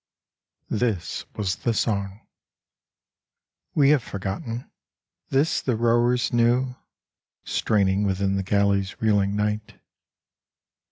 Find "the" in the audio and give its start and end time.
1.57-1.75, 5.61-5.75, 8.35-8.41